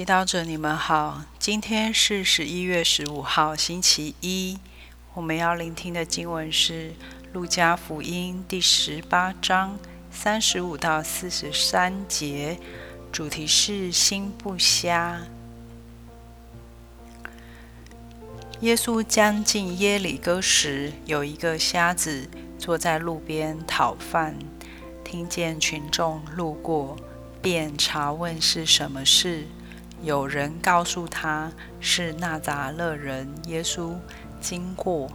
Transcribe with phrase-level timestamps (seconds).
[0.00, 1.24] 祈祷者，你们好。
[1.38, 4.58] 今天是十一月十五号，星期一。
[5.12, 6.92] 我们要聆听的经文是
[7.34, 9.78] 《路加福音》第十八章
[10.10, 12.58] 三十五到四十三节，
[13.12, 15.20] 主题是“心不瞎”。
[18.62, 22.26] 耶稣将近耶里哥时，有一个瞎子
[22.58, 24.38] 坐在路边讨饭，
[25.04, 26.96] 听见群众路过，
[27.42, 29.44] 便查问是什么事。
[30.02, 33.94] 有人告诉他是那扎勒人耶稣
[34.40, 35.10] 经过，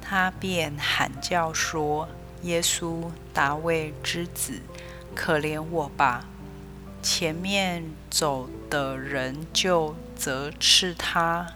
[0.00, 2.06] 他便喊叫说
[2.42, 4.60] ：“耶稣，大卫之子，
[5.14, 6.26] 可怜我吧！”
[7.00, 11.46] 前面走的人就责斥他，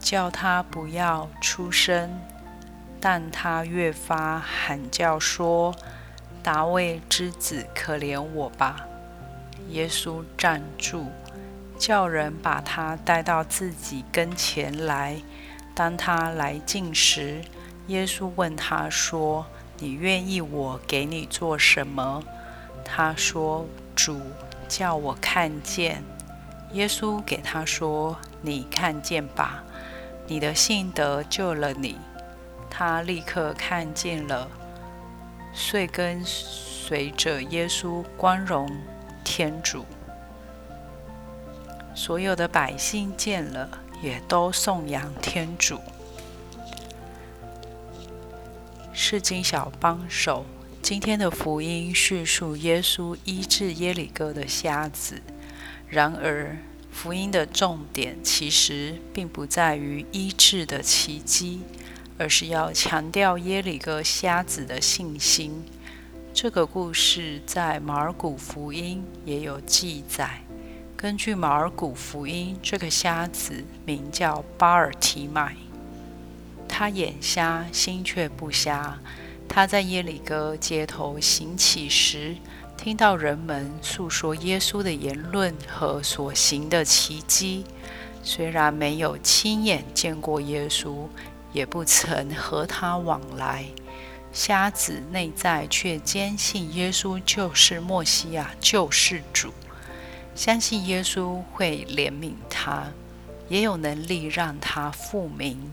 [0.00, 2.18] 叫他不要出声，
[3.00, 5.72] 但他越发喊叫说
[6.42, 8.88] ：“大卫之子，可怜我吧！”
[9.68, 11.06] 耶稣站住，
[11.78, 15.16] 叫人把他带到自己跟前来。
[15.74, 17.42] 当他来近时，
[17.88, 19.46] 耶稣问他说
[19.78, 22.22] ：“你愿意我给你做什么？”
[22.84, 24.20] 他说：“主，
[24.68, 26.02] 叫我看见。”
[26.72, 29.62] 耶稣给他说：“你看见吧，
[30.26, 31.96] 你的信得救了你。”
[32.70, 34.48] 他立刻看见了，
[35.52, 38.68] 遂跟随着耶稣光荣。
[39.28, 39.84] 天主，
[41.96, 43.68] 所有的百姓见了，
[44.00, 45.80] 也都颂扬天主。
[48.92, 50.46] 是经小帮手，
[50.80, 55.20] 今天的福音叙述耶稣医治耶里哥的瞎子。
[55.88, 56.56] 然而，
[56.92, 61.62] 福音的重点其实并不在于医治的奇迹，
[62.16, 65.64] 而是要强调耶里哥瞎子的信心。
[66.38, 70.42] 这个故事在马尔谷福音也有记载。
[70.94, 75.56] 根据马尔谷福音，这个瞎子名叫巴尔提麦，
[76.68, 78.98] 他眼瞎，心却不瞎。
[79.48, 82.36] 他在耶里哥街头行乞时，
[82.76, 87.64] 听到人们诉说耶稣的言论和所行的奇迹。
[88.22, 91.06] 虽然没有亲眼见过耶稣，
[91.54, 93.64] 也不曾和他往来。
[94.36, 99.50] 瞎子内在却坚信耶稣就是墨西亚救世主，
[100.34, 102.92] 相信耶稣会怜悯他，
[103.48, 105.72] 也有能力让他复明。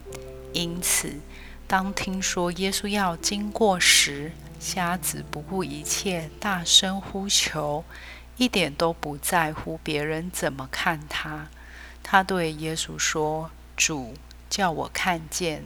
[0.53, 1.19] 因此，
[1.67, 4.31] 当听说耶稣要经过时，
[4.61, 7.83] 瞎子不顾一切，大声呼求，
[8.37, 11.49] 一点都不在乎别人怎么看他。
[12.01, 14.13] 他对耶稣说：“主，
[14.49, 15.65] 叫我看见。”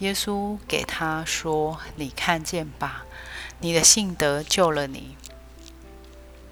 [0.00, 3.06] 耶稣给他说：“你看见吧，
[3.60, 5.16] 你的信德救了你。”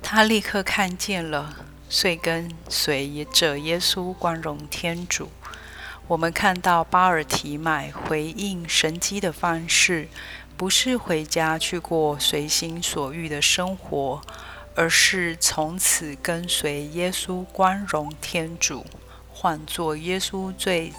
[0.03, 1.55] 他立刻看见了，
[1.91, 5.29] 遂跟随着耶稣光荣天主。
[6.07, 10.09] 我们看到巴尔提买回应神迹的方式，
[10.57, 14.23] 不是回家去过随心所欲的生活，
[14.75, 18.87] 而是从此跟随耶稣光荣天主，
[19.31, 20.93] 换作耶稣最。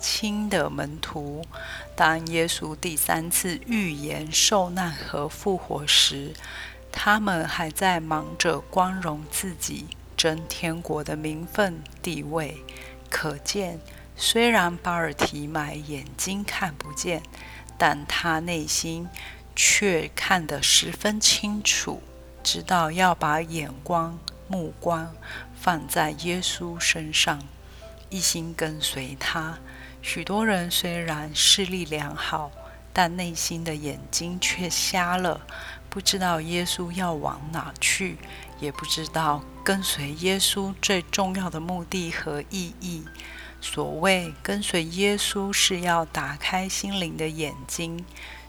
[0.00, 1.44] 亲的门徒，
[1.94, 6.32] 当耶稣第三次预言受难和复活时，
[6.90, 12.56] 他们还在忙着光荣自己、争天国的名分地位。
[13.08, 13.78] 可见，
[14.16, 17.22] 虽然巴尔提买眼睛看不见，
[17.78, 19.08] 但他内心
[19.54, 22.02] 却看得十分清楚，
[22.42, 24.18] 知道要把眼光、
[24.48, 25.14] 目光
[25.60, 27.40] 放在耶稣身上，
[28.08, 29.58] 一心跟随他。
[30.02, 32.50] 许多人虽然视力良好，
[32.92, 35.40] 但内心的眼睛却瞎了，
[35.88, 38.16] 不知道耶稣要往哪去，
[38.58, 43.04] 也不知道跟随耶稣最重要的目的和意义。
[43.60, 48.04] 所谓跟随耶稣，是要打开心灵的眼睛，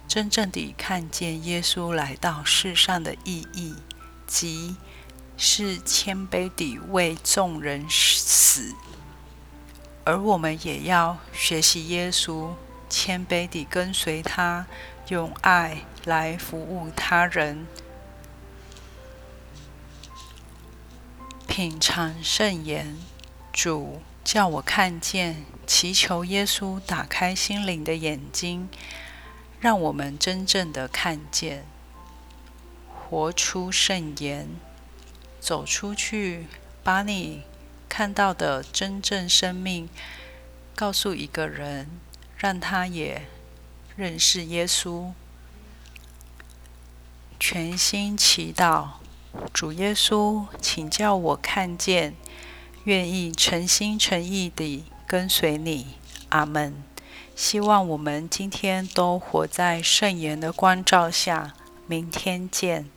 [0.08, 3.76] 真正地看见耶稣来到世上的意义，
[4.26, 4.78] 即
[5.36, 8.74] 是谦卑地为众人死。
[10.04, 12.54] 而我们也要学习耶稣，
[12.90, 14.66] 谦卑地跟随他，
[15.10, 17.68] 用爱来服务他人，
[21.48, 22.98] 品尝圣言。
[23.54, 28.70] 主叫我看见，祈求耶稣打开心灵的眼睛，
[29.60, 31.66] 让我们真正的看见，
[32.88, 34.48] 活出圣言，
[35.40, 36.48] 走出去，
[36.84, 37.44] 把你。
[37.94, 39.90] 看到的真正生命，
[40.74, 41.90] 告诉一个人，
[42.38, 43.28] 让他也
[43.98, 45.12] 认识耶稣。
[47.38, 48.92] 全心祈祷，
[49.52, 52.16] 主耶稣，请叫我看见
[52.86, 55.96] 愿意诚心诚意地跟随你。
[56.30, 56.82] 阿门。
[57.36, 61.54] 希望我们今天都活在圣言的光照下。
[61.88, 62.90] 明天见。